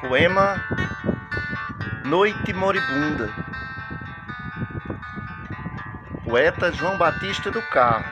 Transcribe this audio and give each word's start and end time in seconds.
Poema 0.00 0.64
Noite 2.04 2.52
Moribunda. 2.52 3.34
Poeta 6.22 6.70
João 6.72 6.96
Batista 6.96 7.50
do 7.50 7.60
Carmo. 7.62 8.06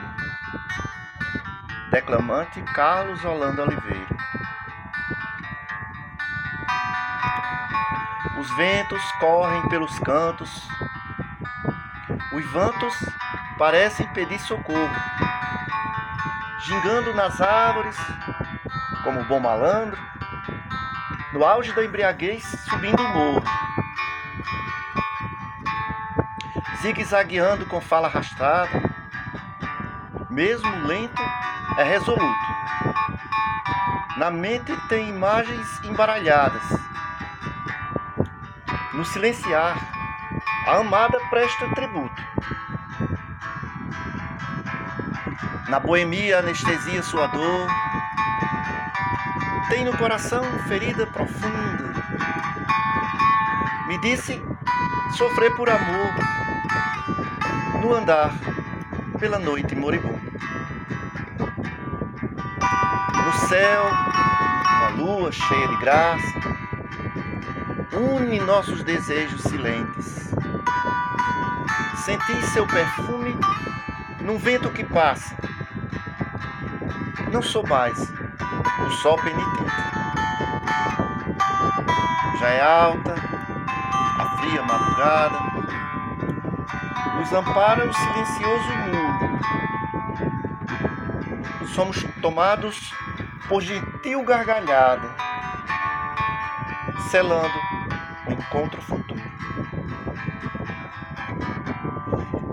Declamante 1.89 2.61
Carlos 2.73 3.23
Holanda 3.23 3.63
Oliveira. 3.63 4.17
Os 8.37 8.57
ventos 8.57 9.01
correm 9.21 9.69
pelos 9.69 9.97
cantos. 9.99 10.67
Os 12.33 12.45
vantos 12.51 12.93
parecem 13.57 14.05
pedir 14.09 14.39
socorro. 14.39 14.95
Gingando 16.65 17.13
nas 17.13 17.39
árvores 17.39 17.95
como 19.05 19.23
bom 19.23 19.39
malandro 19.39 20.16
no 21.33 21.43
auge 21.43 21.73
da 21.73 21.83
embriaguez, 21.83 22.43
subindo 22.69 23.01
o 23.01 23.09
morro. 23.09 23.43
Zigue-zagueando 26.81 27.65
com 27.65 27.81
fala 27.81 28.07
arrastada, 28.07 28.69
mesmo 30.29 30.85
lento, 30.85 31.21
é 31.77 31.83
resoluto. 31.83 32.47
Na 34.17 34.31
mente 34.31 34.75
tem 34.87 35.09
imagens 35.09 35.83
embaralhadas. 35.83 36.63
No 38.93 39.05
silenciar, 39.05 39.77
a 40.67 40.77
amada 40.77 41.19
presta 41.29 41.69
tributo. 41.75 42.23
Na 45.67 45.79
boemia 45.79 46.39
anestesia 46.39 47.03
sua 47.03 47.27
dor, 47.27 47.67
tem 49.69 49.83
no 49.83 49.97
coração 49.97 50.43
ferida 50.67 51.05
profunda. 51.07 51.93
Me 53.87 53.97
disse 53.99 54.41
sofrer 55.17 55.55
por 55.55 55.69
amor 55.69 56.13
no 57.81 57.93
andar 57.93 58.33
pela 59.19 59.39
noite 59.39 59.75
moribunda. 59.75 60.17
No 63.25 63.33
céu, 63.49 63.83
a 63.91 64.89
lua 64.95 65.31
cheia 65.31 65.67
de 65.67 65.77
graça, 65.77 66.33
une 67.93 68.39
nossos 68.39 68.83
desejos 68.83 69.41
silentes. 69.41 70.31
Senti 72.05 72.41
seu 72.53 72.65
perfume 72.65 73.35
num 74.21 74.37
vento 74.37 74.69
que 74.69 74.83
passa. 74.83 75.35
Não 77.31 77.41
sou 77.41 77.67
mais 77.67 78.17
o 78.85 78.91
sol 78.91 79.17
penitente. 79.17 79.71
Já 82.39 82.49
é 82.49 82.61
alta, 82.61 83.15
a 84.19 84.25
fria 84.37 84.61
madrugada, 84.63 85.39
nos 87.15 87.33
ampara 87.33 87.87
o 87.87 87.93
silencioso 87.93 88.69
mundo. 88.85 89.37
Somos 91.73 92.03
tomados 92.21 92.93
por 93.47 93.61
gentil 93.61 94.23
gargalhada, 94.23 95.15
selando 97.09 97.59
o 98.27 98.31
encontro 98.31 98.81
futuro. 98.81 99.21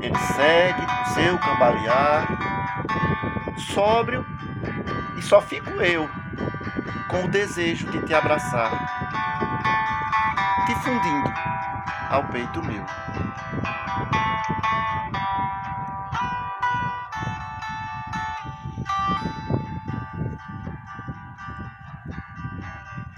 Ele 0.01 0.19
segue 0.19 0.87
seu 1.15 1.39
cambalear, 1.39 2.27
sóbrio, 3.57 4.34
e 5.17 5.23
só 5.23 5.41
fico 5.41 5.71
eu 5.81 6.09
com 7.09 7.25
o 7.25 7.29
desejo 7.29 7.91
de 7.91 8.03
te 8.03 8.15
abraçar, 8.15 8.71
te 10.67 10.75
fundindo 10.77 11.33
ao 12.11 12.25
peito 12.25 12.63
meu. 12.65 12.85